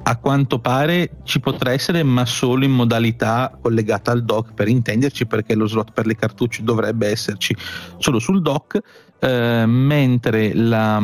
a 0.00 0.16
quanto 0.16 0.58
pare 0.58 1.18
ci 1.24 1.38
potrà 1.38 1.72
essere, 1.72 2.02
ma 2.02 2.24
solo 2.24 2.64
in 2.64 2.70
modalità 2.70 3.56
collegata 3.60 4.10
al 4.10 4.24
dock 4.24 4.54
per 4.54 4.68
intenderci, 4.68 5.26
perché 5.26 5.54
lo 5.54 5.66
slot 5.66 5.92
per 5.92 6.06
le 6.06 6.16
cartucce 6.16 6.62
dovrebbe 6.62 7.08
esserci 7.08 7.54
solo 7.98 8.18
sul 8.18 8.40
dock, 8.40 8.80
eh, 9.18 9.64
mentre 9.66 10.54
la 10.54 10.98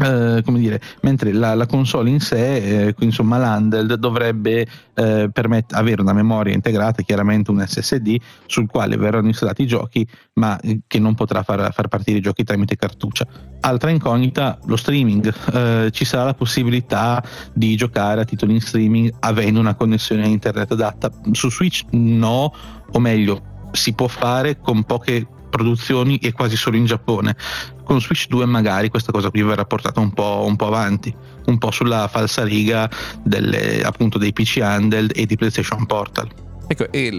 Uh, 0.00 0.42
come 0.42 0.60
dire, 0.60 0.80
mentre 1.00 1.32
la, 1.32 1.54
la, 1.54 1.66
console 1.66 2.08
in 2.08 2.20
sé, 2.20 2.86
eh, 2.86 2.94
insomma 3.00 3.36
l'handheld 3.36 3.94
dovrebbe 3.94 4.64
eh, 4.94 5.28
permet- 5.32 5.72
avere 5.72 6.00
una 6.02 6.12
memoria 6.12 6.54
integrata, 6.54 7.02
chiaramente 7.02 7.50
un 7.50 7.64
SSD 7.66 8.16
sul 8.46 8.68
quale 8.68 8.96
verranno 8.96 9.26
installati 9.26 9.62
i 9.62 9.66
giochi, 9.66 10.06
ma 10.34 10.56
eh, 10.60 10.82
che 10.86 11.00
non 11.00 11.16
potrà 11.16 11.42
far, 11.42 11.72
far, 11.72 11.88
partire 11.88 12.18
i 12.18 12.20
giochi 12.20 12.44
tramite 12.44 12.76
cartuccia. 12.76 13.26
Altra 13.60 13.90
incognita, 13.90 14.60
lo 14.66 14.76
streaming. 14.76 15.34
Uh, 15.52 15.90
ci 15.90 16.04
sarà 16.04 16.26
la 16.26 16.34
possibilità 16.34 17.20
di 17.52 17.74
giocare 17.74 18.20
a 18.20 18.24
titoli 18.24 18.52
in 18.52 18.60
streaming 18.60 19.12
avendo 19.18 19.58
una 19.58 19.74
connessione 19.74 20.22
a 20.22 20.26
internet 20.26 20.70
adatta. 20.70 21.10
Su 21.32 21.50
Switch 21.50 21.84
no, 21.90 22.54
o 22.92 22.98
meglio, 23.00 23.42
si 23.72 23.92
può 23.94 24.06
fare 24.06 24.60
con 24.60 24.84
poche 24.84 25.26
produzioni 25.48 26.18
e 26.18 26.32
quasi 26.32 26.56
solo 26.56 26.76
in 26.76 26.84
Giappone. 26.84 27.36
Con 27.84 28.00
Switch 28.00 28.26
2 28.28 28.44
magari 28.46 28.88
questa 28.88 29.12
cosa 29.12 29.30
qui 29.30 29.42
verrà 29.42 29.64
portata 29.64 30.00
un 30.00 30.12
po', 30.12 30.44
un 30.46 30.56
po 30.56 30.66
avanti, 30.66 31.14
un 31.46 31.58
po' 31.58 31.70
sulla 31.70 32.08
falsa 32.08 32.44
riga 32.44 32.88
delle, 33.22 33.82
appunto 33.82 34.18
dei 34.18 34.32
PC 34.32 34.58
handled 34.60 35.12
e 35.14 35.26
di 35.26 35.36
PlayStation 35.36 35.86
Portal. 35.86 36.46
Ecco, 36.70 36.92
e 36.92 37.10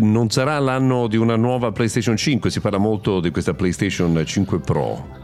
non 0.00 0.28
sarà 0.28 0.58
l'anno 0.58 1.06
di 1.06 1.16
una 1.16 1.36
nuova 1.36 1.72
PlayStation 1.72 2.18
5, 2.18 2.50
si 2.50 2.60
parla 2.60 2.76
molto 2.76 3.20
di 3.20 3.30
questa 3.30 3.54
PlayStation 3.54 4.22
5 4.24 4.58
Pro. 4.60 5.22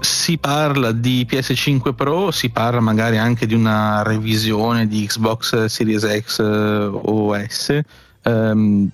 Si 0.00 0.38
parla 0.38 0.90
di 0.92 1.26
PS5 1.28 1.94
Pro, 1.94 2.30
si 2.30 2.48
parla 2.48 2.80
magari 2.80 3.18
anche 3.18 3.44
di 3.44 3.52
una 3.52 4.02
revisione 4.02 4.86
di 4.86 5.04
Xbox 5.04 5.66
Series 5.66 6.20
X 6.20 6.38
eh, 6.40 6.88
OS. 6.90 7.80
Um, 8.22 8.32
ehm, 8.32 8.90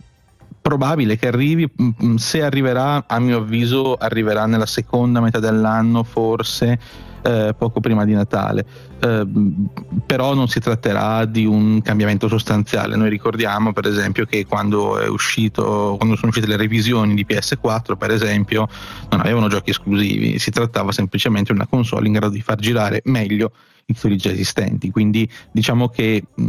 probabile 0.61 1.17
che 1.17 1.29
arrivi, 1.29 1.71
mm, 1.83 1.89
mm, 2.05 2.15
se 2.17 2.43
arriverà, 2.43 3.05
a 3.07 3.19
mio 3.19 3.39
avviso, 3.39 3.95
arriverà 3.95 4.47
nella 4.47 4.67
seconda 4.67 5.21
metà 5.21 5.39
dell'anno, 5.39 6.03
forse 6.03 6.79
eh, 7.23 7.55
poco 7.57 7.81
prima 7.81 8.05
di 8.05 8.13
Natale. 8.13 8.65
Eh, 9.01 9.27
però 10.07 10.35
non 10.35 10.49
si 10.49 10.61
tratterà 10.61 11.25
di 11.25 11.45
un 11.45 11.81
cambiamento 11.83 12.29
sostanziale. 12.29 12.97
Noi 12.97 13.09
ricordiamo, 13.09 13.73
per 13.73 13.87
esempio, 13.87 14.27
che 14.27 14.47
quando, 14.47 14.99
uscito, 15.11 15.95
quando 15.97 16.17
sono 16.17 16.29
uscite 16.29 16.47
le 16.47 16.57
revisioni 16.57 17.15
di 17.15 17.27
PS4, 17.29 17.97
per 17.97 18.11
esempio, 18.11 18.69
non 19.11 19.21
avevano 19.21 19.49
giochi 19.49 19.71
esclusivi, 19.71 20.39
si 20.39 20.51
trattava 20.51 20.93
semplicemente 20.93 21.53
di 21.53 21.59
una 21.59 21.69
console 21.69 22.07
in 22.07 22.13
grado 22.15 22.33
di 22.33 22.41
far 22.41 22.57
girare 22.57 23.01
meglio 23.05 23.53
i 23.87 23.95
titoli 23.95 24.17
già 24.17 24.31
esistenti. 24.31 24.91
Quindi 24.91 25.29
diciamo 25.51 25.89
che 25.89 26.23
mh, 26.35 26.45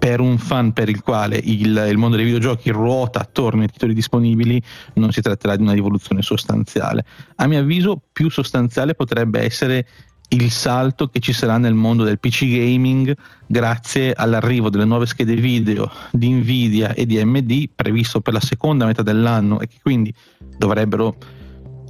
per 0.00 0.18
un 0.20 0.38
fan 0.38 0.72
per 0.72 0.88
il 0.88 1.02
quale 1.02 1.36
il, 1.36 1.84
il, 1.90 1.98
mondo 1.98 2.16
dei 2.16 2.24
videogiochi 2.24 2.70
ruota 2.70 3.20
attorno 3.20 3.60
ai 3.60 3.68
titoli 3.68 3.92
disponibili 3.92 4.60
non 4.94 5.12
si 5.12 5.20
tratterà 5.20 5.56
di 5.56 5.62
una 5.62 5.74
rivoluzione 5.74 6.22
sostanziale. 6.22 7.04
A 7.36 7.46
mio 7.46 7.60
avviso 7.60 8.00
più 8.10 8.30
sostanziale 8.30 8.94
potrebbe 8.94 9.42
essere 9.42 9.86
il 10.28 10.50
salto 10.50 11.08
che 11.08 11.20
ci 11.20 11.34
sarà 11.34 11.58
nel 11.58 11.74
mondo 11.74 12.04
del 12.04 12.18
PC 12.18 12.46
gaming 12.46 13.14
grazie 13.46 14.14
all'arrivo 14.14 14.70
delle 14.70 14.86
nuove 14.86 15.04
schede 15.04 15.34
video 15.34 15.90
di 16.12 16.30
Nvidia 16.30 16.94
e 16.94 17.04
di 17.04 17.18
AMD 17.18 17.64
previsto 17.74 18.22
per 18.22 18.32
la 18.32 18.40
seconda 18.40 18.86
metà 18.86 19.02
dell'anno 19.02 19.60
e 19.60 19.66
che 19.66 19.80
quindi 19.82 20.14
dovrebbero 20.56 21.14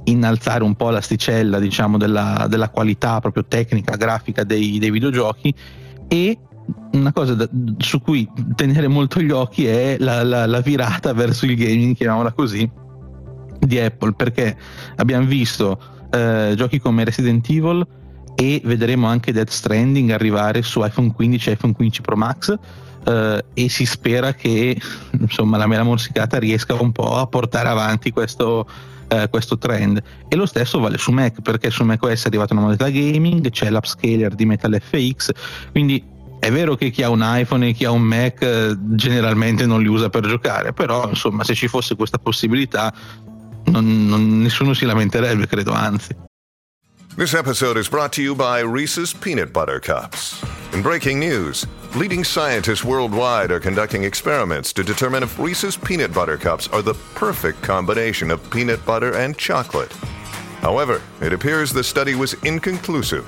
innalzare 0.05 0.65
un 0.65 0.75
po' 0.75 0.89
l'asticella 0.89 1.59
diciamo, 1.59 1.97
della, 1.97 2.47
della 2.49 2.67
qualità 2.67 3.21
proprio 3.21 3.45
tecnica, 3.45 3.95
grafica 3.95 4.43
dei, 4.43 4.79
dei 4.79 4.91
videogiochi 4.91 5.53
e 6.09 6.37
una 6.93 7.11
cosa 7.13 7.35
da, 7.35 7.47
su 7.77 8.01
cui 8.01 8.29
tenere 8.55 8.87
molto 8.87 9.21
gli 9.21 9.31
occhi 9.31 9.65
è 9.65 9.97
la, 9.99 10.23
la, 10.23 10.45
la, 10.45 10.61
virata 10.61 11.13
verso 11.13 11.45
il 11.45 11.55
gaming, 11.55 11.95
chiamiamola 11.95 12.31
così, 12.31 12.69
di 13.59 13.79
Apple, 13.79 14.13
perché 14.13 14.57
abbiamo 14.97 15.25
visto 15.25 15.79
eh, 16.11 16.53
giochi 16.55 16.79
come 16.79 17.03
Resident 17.03 17.47
Evil 17.49 17.85
e 18.35 18.61
vedremo 18.63 19.07
anche 19.07 19.31
Death 19.31 19.49
Stranding 19.49 20.09
arrivare 20.11 20.61
su 20.61 20.83
iPhone 20.83 21.13
15 21.13 21.49
e 21.49 21.53
iPhone 21.53 21.73
15 21.73 22.01
Pro 22.01 22.15
Max. 22.15 22.57
Uh, 23.03 23.39
e 23.55 23.67
si 23.67 23.87
spera 23.87 24.35
che 24.35 24.79
insomma 25.19 25.57
la 25.57 25.65
mela 25.65 25.81
morsicata 25.81 26.37
riesca 26.37 26.75
un 26.75 26.91
po' 26.91 27.15
a 27.15 27.25
portare 27.25 27.67
avanti 27.67 28.11
questo, 28.11 28.69
uh, 29.09 29.27
questo 29.27 29.57
trend 29.57 29.99
e 30.27 30.35
lo 30.35 30.45
stesso 30.45 30.79
vale 30.79 30.99
su 30.99 31.09
Mac 31.09 31.41
perché 31.41 31.71
su 31.71 31.83
macOS 31.83 32.25
è 32.25 32.27
arrivata 32.27 32.53
una 32.53 32.61
modalità 32.61 32.91
gaming 32.91 33.49
c'è 33.49 33.71
l'upscaler 33.71 34.35
di 34.35 34.45
Metal 34.45 34.79
FX 34.79 35.31
quindi 35.71 36.03
è 36.41 36.51
vero 36.51 36.75
che 36.75 36.89
chi 36.89 37.03
ha 37.03 37.09
un 37.09 37.21
iPhone 37.23 37.67
e 37.67 37.71
chi 37.71 37.85
ha 37.85 37.91
un 37.91 38.01
Mac 38.01 38.41
eh, 38.41 38.75
generalmente 38.75 39.67
non 39.67 39.79
li 39.79 39.87
usa 39.87 40.09
per 40.09 40.25
giocare, 40.25 40.73
però 40.73 41.07
insomma 41.07 41.43
se 41.43 41.53
ci 41.53 41.67
fosse 41.67 41.95
questa 41.95 42.17
possibilità 42.17 42.91
non, 43.65 44.07
non, 44.07 44.41
nessuno 44.41 44.73
si 44.73 44.85
lamenterebbe, 44.85 45.45
credo, 45.45 45.71
anzi. 45.71 46.15
This 47.15 47.35
episode 47.35 47.77
is 47.77 47.87
brought 47.87 48.11
to 48.13 48.23
you 48.23 48.33
by 48.33 48.63
Reese's 48.63 49.13
Peanut 49.13 49.51
Butter 49.51 49.79
Cups. 49.79 50.41
In 50.73 50.81
breaking 50.81 51.19
news, 51.19 51.67
leading 51.93 52.23
scientists 52.23 52.83
worldwide 52.83 53.51
are 53.51 53.59
conducting 53.59 54.03
experiments 54.03 54.73
to 54.73 54.81
determine 54.81 55.21
if 55.21 55.37
Reese's 55.37 55.77
Peanut 55.77 56.11
Butter 56.11 56.37
Cups 56.37 56.67
are 56.69 56.81
the 56.81 56.95
perfect 57.13 57.61
combination 57.61 58.31
of 58.31 58.41
peanut 58.49 58.83
butter 58.83 59.15
and 59.15 59.37
chocolate. 59.37 59.93
However, 60.61 61.01
it 61.21 61.33
appears 61.33 61.71
the 61.71 61.83
study 61.83 62.15
was 62.15 62.33
inconclusive 62.43 63.27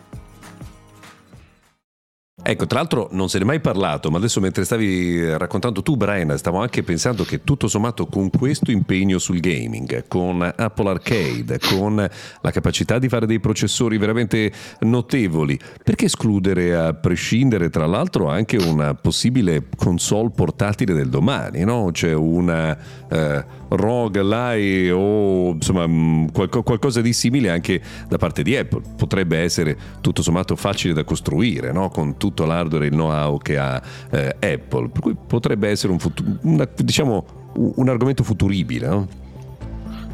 Ecco, 2.51 2.67
tra 2.67 2.79
l'altro 2.79 3.07
non 3.11 3.29
se 3.29 3.37
ne 3.37 3.45
è 3.45 3.47
mai 3.47 3.61
parlato, 3.61 4.11
ma 4.11 4.17
adesso 4.17 4.41
mentre 4.41 4.65
stavi 4.65 5.37
raccontando 5.37 5.81
tu, 5.81 5.95
Brian, 5.95 6.37
stavo 6.37 6.57
anche 6.57 6.83
pensando 6.83 7.23
che 7.23 7.45
tutto 7.45 7.69
sommato 7.69 8.07
con 8.07 8.29
questo 8.29 8.71
impegno 8.71 9.19
sul 9.19 9.39
gaming, 9.39 10.05
con 10.09 10.41
Apple 10.41 10.89
Arcade, 10.89 11.59
con 11.59 11.95
la 11.95 12.51
capacità 12.51 12.99
di 12.99 13.07
fare 13.07 13.25
dei 13.25 13.39
processori 13.39 13.97
veramente 13.97 14.51
notevoli, 14.81 15.57
perché 15.81 16.05
escludere 16.05 16.75
a 16.75 16.93
prescindere 16.93 17.69
tra 17.69 17.85
l'altro 17.85 18.27
anche 18.27 18.57
una 18.57 18.95
possibile 18.95 19.67
console 19.77 20.31
portatile 20.35 20.93
del 20.93 21.07
domani, 21.07 21.63
no? 21.63 21.87
C'è 21.93 22.11
una... 22.11 22.77
Eh, 23.09 23.59
roguelike 23.71 24.91
o 24.91 25.51
insomma 25.51 25.87
mm, 25.87 26.27
qualcosa 26.31 27.01
di 27.01 27.13
simile 27.13 27.49
anche 27.49 27.81
da 28.07 28.17
parte 28.17 28.43
di 28.43 28.55
Apple. 28.55 28.81
Potrebbe 28.97 29.39
essere 29.39 29.77
tutto 30.01 30.21
sommato 30.21 30.55
facile 30.55 30.93
da 30.93 31.03
costruire 31.03 31.71
no? 31.71 31.89
con 31.89 32.17
tutto 32.17 32.40
l'hardware 32.45 32.85
e 32.85 32.87
il 32.87 32.93
know-how 32.93 33.37
che 33.37 33.57
ha 33.57 33.81
eh, 34.09 34.35
Apple, 34.39 34.89
per 34.89 35.01
cui 35.01 35.15
potrebbe 35.27 35.69
essere 35.69 35.91
un, 35.91 35.99
futuro, 35.99 36.37
una, 36.41 36.67
diciamo, 36.75 37.25
un 37.55 37.89
argomento 37.89 38.23
futuribile. 38.23 38.87
No? 38.87 39.07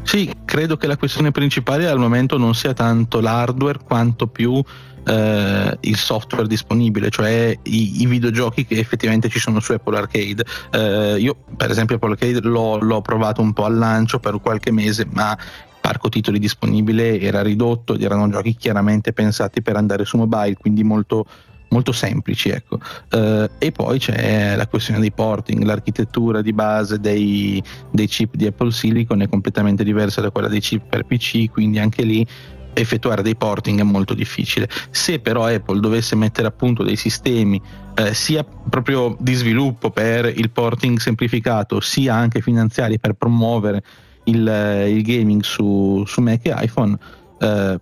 Sì, 0.02 0.32
credo 0.44 0.76
che 0.76 0.86
la 0.86 0.96
questione 0.96 1.32
principale 1.32 1.86
al 1.86 1.98
momento 1.98 2.38
non 2.38 2.54
sia 2.54 2.72
tanto 2.72 3.20
l'hardware 3.20 3.80
quanto 3.84 4.26
più 4.26 4.62
eh, 5.08 5.76
il 5.80 5.96
software 5.96 6.46
disponibile, 6.46 7.10
cioè 7.10 7.56
i, 7.62 8.02
i, 8.02 8.06
videogiochi 8.06 8.64
che 8.66 8.78
effettivamente 8.78 9.28
ci 9.28 9.38
sono 9.38 9.60
su 9.60 9.72
Apple 9.72 9.96
Arcade. 9.96 10.44
Eh, 10.70 11.16
io 11.18 11.36
per 11.56 11.70
esempio 11.70 11.96
Apple 11.96 12.12
Arcade 12.12 12.40
l'ho, 12.40 12.78
l'ho 12.78 13.00
provato 13.00 13.40
un 13.40 13.52
po' 13.52 13.64
al 13.64 13.76
lancio 13.76 14.18
per 14.18 14.40
qualche 14.40 14.70
mese, 14.70 15.06
ma 15.10 15.32
il 15.32 15.76
parco 15.80 16.08
titoli 16.08 16.38
disponibile 16.38 17.20
era 17.20 17.42
ridotto 17.42 17.94
ed 17.94 18.02
erano 18.02 18.28
giochi 18.30 18.54
chiaramente 18.56 19.12
pensati 19.12 19.62
per 19.62 19.76
andare 19.76 20.04
su 20.04 20.16
mobile, 20.16 20.56
quindi 20.56 20.84
molto 20.84 21.26
molto 21.70 21.92
semplici. 21.92 22.50
Ecco. 22.50 22.78
Uh, 23.10 23.48
e 23.58 23.72
poi 23.72 23.98
c'è 23.98 24.56
la 24.56 24.66
questione 24.66 25.00
dei 25.00 25.12
porting, 25.12 25.62
l'architettura 25.62 26.42
di 26.42 26.52
base 26.52 26.98
dei, 26.98 27.62
dei, 27.90 28.06
chip 28.06 28.34
di 28.34 28.46
Apple 28.46 28.70
Silicon 28.70 29.22
è 29.22 29.28
completamente 29.28 29.84
diversa 29.84 30.20
da 30.20 30.30
quella 30.30 30.48
dei 30.48 30.60
chip 30.60 30.88
per 30.88 31.04
PC, 31.04 31.50
quindi 31.50 31.78
anche 31.78 32.02
lì 32.02 32.26
effettuare 32.74 33.22
dei 33.22 33.36
porting 33.36 33.80
è 33.80 33.84
molto 33.84 34.14
difficile. 34.14 34.68
Se 34.90 35.18
però 35.18 35.46
Apple 35.46 35.80
dovesse 35.80 36.14
mettere 36.14 36.48
a 36.48 36.50
punto 36.50 36.82
dei 36.82 36.96
sistemi 36.96 37.60
eh, 37.94 38.14
sia 38.14 38.44
proprio 38.44 39.16
di 39.18 39.34
sviluppo 39.34 39.90
per 39.90 40.26
il 40.26 40.50
porting 40.50 40.98
semplificato, 40.98 41.80
sia 41.80 42.14
anche 42.14 42.40
finanziari 42.40 42.98
per 42.98 43.14
promuovere 43.14 43.82
il, 44.24 44.46
eh, 44.46 44.90
il 44.90 45.02
gaming 45.02 45.42
su, 45.42 46.04
su 46.06 46.20
Mac 46.20 46.46
e 46.46 46.54
iPhone, 46.56 46.96
eh, 47.40 47.80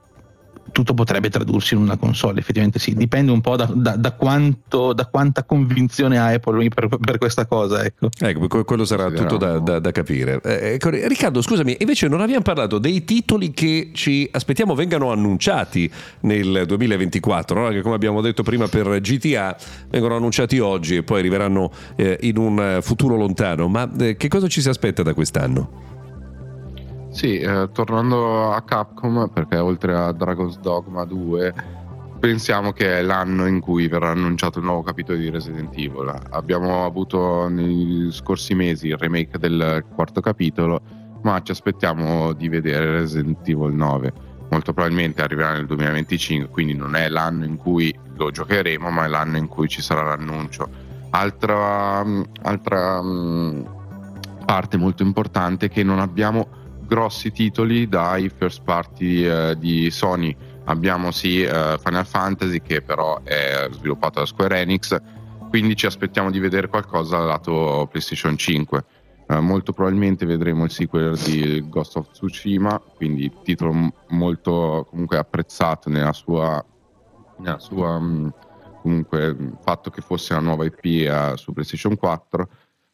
tutto 0.73 0.95
potrebbe 0.95 1.31
tradursi 1.31 1.75
in 1.75 1.81
una 1.81 1.97
console, 1.97 2.41
effettivamente 2.41 2.79
sì, 2.79 2.95
dipende 2.95 3.33
un 3.33 3.41
po' 3.41 3.57
da, 3.57 3.71
da, 3.73 3.97
da, 3.97 4.13
quanto, 4.13 4.93
da 4.93 5.07
quanta 5.07 5.45
convinzione 5.45 6.19
ha 6.19 6.27
Apple 6.27 6.69
per, 6.69 6.89
per 6.89 7.19
questa 7.19 7.47
cosa. 7.47 7.85
Ecco, 7.85 8.09
ecco 8.19 8.65
quello 8.65 8.85
sarà 8.85 9.11
tutto 9.11 9.39
no. 9.39 9.79
da, 9.79 9.93
capire. 9.93 10.41
Eh, 10.43 10.75
ecco, 10.75 10.91
Riccardo, 10.91 11.41
scusami, 11.41 11.77
invece 11.81 12.09
non 12.09 12.21
abbiamo 12.21 12.43
parlato 12.43 12.79
dei 12.79 13.05
titoli 13.05 13.53
che 13.53 13.91
ci 13.93 14.29
aspettiamo 14.31 14.75
vengano 14.75 15.11
annunciati 15.11 15.91
nel 16.21 16.65
2024, 16.67 17.61
no? 17.61 17.69
che 17.71 17.83
come 17.83 17.95
abbiamo 17.95 18.21
detto 18.21 18.43
prima 18.43 18.69
per 18.69 19.01
GTA 19.01 19.57
vengono 19.89 20.17
annunciati 20.17 20.59
oggi 20.59 20.97
e 20.97 21.03
poi 21.03 21.21
arriveranno 21.21 21.71
eh, 21.97 22.19
in 22.23 22.37
un 22.37 22.79
futuro 22.83 23.17
lontano, 23.17 23.69
ma 23.69 23.91
eh, 23.99 24.17
che 24.17 24.29
cosa 24.29 24.49
ci 24.49 24.61
si 24.61 24.69
aspetta 24.69 25.03
da 25.03 25.15
quest'anno? 25.15 25.96
Sì, 27.17 27.39
eh, 27.39 27.71
tornando 27.73 28.53
a 28.53 28.61
Capcom, 28.61 29.31
perché 29.33 29.57
oltre 29.57 29.97
a 29.97 30.13
Dragon's 30.13 30.59
Dogma 30.59 31.07
2 31.07 31.55
pensiamo 32.21 32.73
che 32.73 32.99
è 32.99 33.03
l'anno 33.03 33.47
in 33.47 33.61
cui 33.61 33.89
verrà 33.89 34.11
annunciato 34.11 34.59
il 34.59 34.67
nuovo 34.67 34.83
capitolo 34.83 35.17
di 35.17 35.31
Resident 35.31 35.73
Evil. 35.79 36.15
Abbiamo 36.29 36.85
avuto 36.85 37.49
negli 37.49 38.13
scorsi 38.13 38.55
mesi 38.55 38.89
il 38.89 38.99
remake 38.99 39.39
del 39.39 39.83
quarto 39.95 40.21
capitolo, 40.21 40.83
ma 41.23 41.41
ci 41.41 41.53
aspettiamo 41.53 42.35
di 42.35 42.51
vedere 42.51 42.91
Resident 42.91 43.49
Evil 43.49 43.73
9. 43.73 44.13
Molto 44.51 44.75
probabilmente 44.75 45.23
arriverà 45.23 45.53
nel 45.53 45.65
2025, 45.65 46.51
quindi 46.51 46.75
non 46.75 46.97
è 46.97 47.09
l'anno 47.09 47.47
in 47.47 47.57
cui 47.57 47.99
lo 48.17 48.31
giocheremo, 48.31 48.91
ma 48.91 49.07
è 49.07 49.09
l'anno 49.09 49.39
in 49.39 49.49
cui 49.49 49.69
ci 49.69 49.81
sarà 49.81 50.03
l'annuncio. 50.03 50.69
Altra, 51.13 52.05
altra 52.43 53.03
mm, 53.03 53.63
parte 54.45 54.77
molto 54.77 55.03
importante 55.03 55.65
è 55.65 55.71
che 55.71 55.83
non 55.83 55.99
abbiamo 55.99 56.65
grossi 56.87 57.33
titoli 57.33 57.89
dai 57.89 58.29
first 58.29 58.63
party 58.63 59.27
eh, 59.27 59.57
di 59.59 59.91
Sony. 59.91 60.35
Abbiamo 60.65 61.11
sì 61.11 61.43
eh, 61.43 61.79
Final 61.83 62.07
Fantasy 62.07 62.61
che 62.61 62.83
però 62.83 63.23
è 63.23 63.69
sviluppato 63.71 64.21
da 64.21 64.27
Square 64.27 64.61
Enix, 64.61 64.97
quindi 65.49 65.77
ci 65.77 65.87
aspettiamo 65.87 66.31
di 66.31 66.39
vedere 66.39 66.69
qualcosa 66.69 67.19
dal 67.19 67.27
lato 67.27 67.87
PlayStation 67.91 68.37
5. 68.37 68.85
Eh, 69.29 69.41
molto 69.41 69.73
probabilmente 69.73 70.25
vedremo 70.25 70.65
il 70.65 70.71
sequel 70.71 71.17
di 71.19 71.69
Ghost 71.69 71.97
of 71.97 72.11
Tsushima, 72.13 72.81
quindi 72.97 73.31
titolo 73.43 73.93
molto 74.09 74.87
comunque 74.89 75.19
apprezzato 75.19 75.91
nella 75.91 76.13
sua, 76.13 76.65
nella 77.39 77.59
sua 77.59 77.99
mm, 77.99 78.29
comunque 78.83 79.37
fatto 79.63 79.91
che 79.91 80.01
fosse 80.01 80.33
una 80.33 80.43
nuova 80.43 80.65
IP 80.65 80.85
eh, 80.85 81.33
su 81.37 81.53
PlayStation 81.53 81.97
4. 81.97 82.49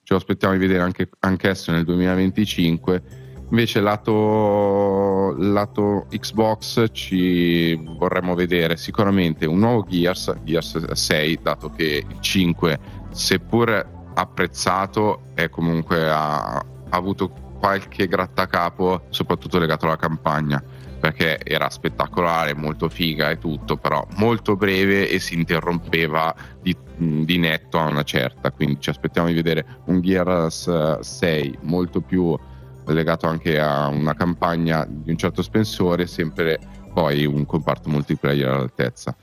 Ce 0.05 0.15
lo 0.15 0.17
aspettiamo 0.17 0.55
di 0.55 0.61
vedere 0.61 0.83
anche, 0.83 1.09
anch'esso 1.21 1.71
nel 1.71 1.85
2025 1.85 3.22
Invece 3.53 3.81
lato, 3.83 5.35
lato 5.37 6.07
Xbox 6.09 6.87
ci 6.93 7.75
vorremmo 7.75 8.35
vedere 8.35 8.79
sicuramente 8.79 9.45
un 9.45 9.59
nuovo 9.59 9.85
Gears, 9.87 10.33
Gears 10.43 10.93
6, 10.93 11.39
dato 11.43 11.69
che 11.69 12.03
il 12.09 12.19
5, 12.19 12.79
seppur 13.11 14.11
apprezzato, 14.15 15.25
è 15.35 15.51
comunque 15.51 16.09
ha, 16.09 16.55
ha 16.55 16.65
avuto 16.89 17.31
qualche 17.61 18.09
grattacapo, 18.09 19.03
soprattutto 19.11 19.59
legato 19.59 19.85
alla 19.85 19.97
campagna 19.97 20.63
perché 20.99 21.39
era 21.43 21.69
spettacolare, 21.69 22.55
molto 22.55 22.89
figa 22.89 23.29
e 23.29 23.37
tutto, 23.37 23.77
però 23.77 24.07
molto 24.17 24.57
breve 24.57 25.11
e 25.11 25.19
si 25.19 25.35
interrompeva 25.35 26.35
di, 26.63 26.75
di, 26.97 27.39
netto 27.39 27.79
a 27.79 27.89
una 27.89 28.05
certa. 28.05 28.51
Quindi 28.53 28.81
ci 28.81 28.89
aspettiamo 28.89 29.29
di 29.29 29.35
vedere 29.35 29.81
un 29.87 30.01
Gears 30.01 31.01
6 31.01 31.59
molto 31.63 32.01
più 32.01 32.39
legato 32.87 33.27
anche 33.27 33.59
a 33.61 33.89
una 33.89 34.15
campagna 34.15 34.87
di 34.89 35.11
un 35.11 35.17
certo 35.17 35.43
spessore, 35.43 36.07
sempre 36.07 36.59
poi 36.93 37.25
un 37.25 37.47
comparto 37.47 37.89
multiplayer 37.89 38.49
all'altezza. 38.49 39.15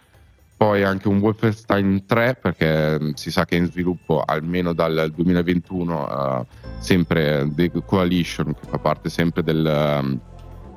Poi 0.56 0.84
anche 0.84 1.08
un 1.08 1.20
Wolfenstein 1.20 2.06
3 2.06 2.38
perché 2.42 3.14
si 3.14 3.32
sa 3.32 3.46
che 3.46 3.56
è 3.56 3.60
in 3.60 3.68
sviluppo 3.68 4.22
almeno 4.26 4.74
dal 4.74 5.10
2021 5.16 6.04
uh, 6.04 6.46
sempre 6.80 7.50
The 7.54 7.72
Coalition 7.86 8.54
che 8.54 8.68
fa 8.68 8.78
parte 8.78 9.10
sempre 9.10 9.42
del, 9.42 9.66
um, 9.66 10.20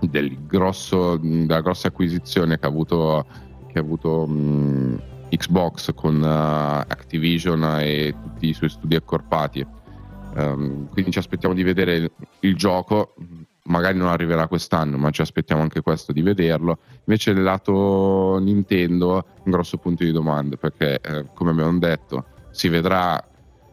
del 0.01 0.47
grosso, 0.47 1.16
della 1.16 1.61
grossa 1.62 1.88
acquisizione 1.88 2.61
che 2.61 2.66
ha 2.66 2.68
avuto, 2.68 3.27
che 3.73 3.79
ha 3.81 3.83
avuto 3.83 4.23
um, 4.23 5.03
Xbox 5.31 5.92
con 5.95 6.23
uh, 6.23 6.87
Activision 6.87 7.79
e 7.81 8.14
tutti 8.23 8.51
i 8.51 8.55
suoi 8.55 8.68
studi 8.68 8.95
accorpati 8.95 9.66
Um, 10.35 10.88
quindi 10.88 11.11
ci 11.11 11.18
aspettiamo 11.18 11.55
di 11.55 11.62
vedere 11.62 11.95
il, 11.97 12.11
il, 12.40 12.57
gioco, 12.57 13.14
magari 13.64 13.99
non 13.99 14.09
arriverà 14.09 14.47
quest'anno, 14.49 14.97
ma 14.97 15.11
ci 15.11 15.21
aspettiamo 15.21 15.62
anche 15.62 15.83
questo 15.83 16.12
di 16.12 16.23
vederlo. 16.23 16.79
Invece 17.05 17.35
del 17.35 17.42
lato 17.42 18.38
Nintendo 18.38 19.25
un 19.45 19.53
grosso 19.53 19.77
punto 19.79 20.05
di 20.05 20.12
domanda, 20.12 20.57
perché 20.57 21.01
eh, 21.01 21.27
come 21.35 21.51
abbiamo 21.51 21.79
detto 21.79 22.25
si 22.51 22.68
vedrà, 22.68 23.23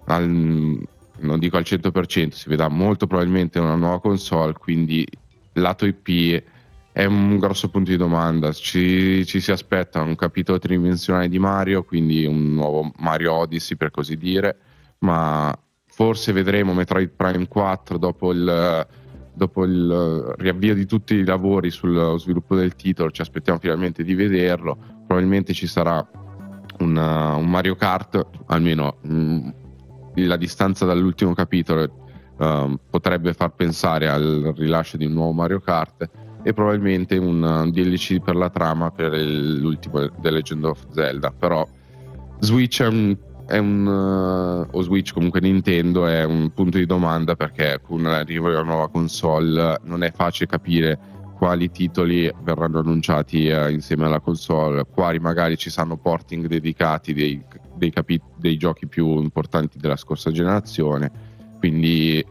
al, 0.06 0.28
non 0.28 1.40
dico 1.40 1.58
al 1.58 1.64
100%, 1.66 2.32
si 2.32 2.50
vedrà 2.50 2.68
molto 2.68 3.08
probabilmente 3.08 3.60
una 3.60 3.76
nuova 3.76 4.00
console, 4.02 4.54
quindi 4.54 5.08
lato 5.54 5.86
IP 5.86 6.44
è 6.92 7.06
un 7.06 7.38
grosso 7.38 7.70
punto 7.70 7.92
di 7.92 7.98
domanda. 7.98 8.52
Ci, 8.52 9.26
ci 9.26 9.40
si 9.40 9.52
aspetta 9.52 10.02
un 10.02 10.16
capitolo 10.16 10.60
tridimensionale 10.60 11.30
di 11.30 11.40
Mario, 11.40 11.84
quindi 11.84 12.26
un 12.26 12.54
nuovo 12.54 12.92
Mario 12.98 13.34
Odyssey 13.34 13.78
per 13.78 13.92
così 13.92 14.18
dire, 14.18 14.58
ma 15.00 15.58
forse 16.00 16.32
vedremo 16.32 16.74
Metroid 16.74 17.10
Prime 17.10 17.46
4 17.46 17.98
dopo 17.98 18.32
il, 18.32 18.88
dopo 19.34 19.66
il 19.66 20.34
riavvio 20.38 20.74
di 20.74 20.86
tutti 20.86 21.16
i 21.16 21.26
lavori 21.26 21.72
sullo 21.72 22.18
sviluppo 22.18 22.56
del 22.56 22.74
titolo, 22.76 23.12
ci 23.12 23.20
aspettiamo 23.20 23.60
finalmente 23.60 24.06
di 24.06 24.16
vederlo, 24.16 24.78
probabilmente 25.06 25.52
ci 25.52 25.68
sarà 25.68 26.02
una, 26.78 27.36
un 27.36 27.50
Mario 27.50 27.76
Kart, 27.76 28.26
almeno 28.46 29.00
mh, 29.02 29.14
mm, 29.14 29.50
la 30.26 30.38
distanza 30.38 30.86
dall'ultimo 30.86 31.34
capitolo 31.34 32.06
uh, 32.38 32.80
potrebbe 32.90 33.34
far 33.34 33.54
pensare 33.54 34.08
al 34.08 34.54
rilascio 34.56 34.96
di 34.96 35.06
un 35.06 35.12
nuovo 35.12 35.34
Mario 35.34 35.60
Kart 35.60 36.10
e 36.44 36.54
probabilmente 36.54 37.18
un 37.18 37.70
DLC 37.74 38.22
per 38.22 38.38
la 38.38 38.50
trama 38.50 38.90
per 38.90 39.12
l'ultimo 39.12 40.10
The 40.22 40.32
Legend 40.32 40.64
of 40.64 40.82
Zelda, 40.92 41.34
però 41.38 41.68
Switch 42.40 42.82
è 42.82 42.88
un 42.88 43.18
è 43.50 43.58
un, 43.58 43.88
uh, 43.88 44.78
o 44.78 44.82
Switch 44.84 45.12
comunque 45.12 45.40
Nintendo 45.40 46.06
è 46.06 46.24
un 46.24 46.52
punto 46.54 46.78
di 46.78 46.86
domanda 46.86 47.36
perché 47.36 47.82
con 47.82 48.04
l'arrivo 48.04 48.48
della 48.50 48.62
nuova 48.62 48.90
console 48.90 49.80
non 49.86 50.04
è 50.04 50.12
facile 50.12 50.46
capire 50.46 51.00
quali 51.36 51.72
titoli 51.72 52.32
verranno 52.44 52.80
annunciati 52.80 53.48
uh, 53.48 53.70
insieme 53.70 54.06
alla 54.06 54.20
console, 54.20 54.86
quali 54.86 55.18
magari 55.18 55.58
ci 55.58 55.72
saranno 55.72 55.98
porting 55.98 56.46
dedicati 56.46 57.14
dei, 57.14 57.44
dei, 57.74 57.90
capi- 57.90 58.22
dei 58.38 58.56
giochi 58.56 58.86
più 58.86 59.20
importanti 59.20 59.80
della 59.80 59.96
scorsa 59.96 60.30
generazione, 60.30 61.12
quindi, 61.58 62.24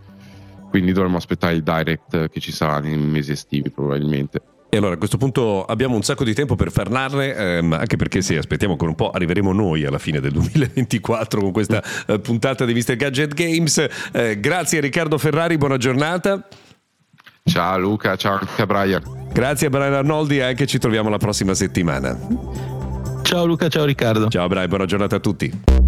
quindi 0.71 0.93
dovremmo 0.93 1.17
aspettare 1.17 1.55
il 1.55 1.65
direct 1.65 2.29
che 2.29 2.39
ci 2.39 2.53
sarà 2.53 2.79
nei 2.79 2.97
mesi 2.97 3.33
estivi 3.33 3.73
probabilmente. 3.73 4.41
E 4.71 4.77
allora 4.77 4.95
a 4.95 4.99
questo 4.99 5.17
punto 5.17 5.65
abbiamo 5.65 5.95
un 5.95 6.03
sacco 6.03 6.25
di 6.25 6.35
tempo 6.35 6.55
per 6.55 6.71
parlarne, 6.71 7.35
ehm, 7.35 7.73
anche 7.73 7.97
perché 7.97 8.21
se 8.21 8.37
aspettiamo 8.37 8.75
ancora 8.75 8.91
un 8.91 8.97
po' 8.97 9.11
arriveremo 9.11 9.53
noi 9.53 9.87
alla 9.87 9.99
fine 9.99 10.21
del 10.21 10.33
2024 10.37 11.41
con 11.41 11.53
questa 11.53 11.83
eh, 12.07 12.19
puntata 12.19 12.67
di 12.67 12.75
Mr. 12.75 12.97
Gadget 12.97 13.33
Games. 13.33 13.87
Eh, 14.13 14.39
grazie 14.41 14.79
a 14.79 14.81
Riccardo 14.83 15.17
Ferrari, 15.17 15.57
buona 15.57 15.79
giornata. 15.79 16.47
Ciao 17.45 17.79
Luca, 17.79 18.17
ciao 18.17 18.39
anche 18.39 18.61
a 18.61 18.67
Brian. 18.67 19.03
Grazie 19.33 19.69
a 19.69 19.71
Brian 19.71 19.95
Arnoldi 19.95 20.37
e 20.37 20.43
anche 20.43 20.67
ci 20.67 20.79
troviamo 20.79 21.09
la 21.09 21.19
prossima 21.19 21.55
settimana. 21.55 22.19
Ciao 23.23 23.47
Luca, 23.47 23.69
ciao 23.69 23.87
Riccardo. 23.87 24.29
Ciao 24.29 24.49
Brian, 24.49 24.69
buona 24.69 24.85
giornata 24.85 25.17
a 25.17 25.21
tutti. 25.21 25.88